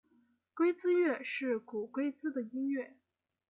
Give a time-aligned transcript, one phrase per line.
[0.55, 2.95] 龟兹乐是古龟兹的音乐。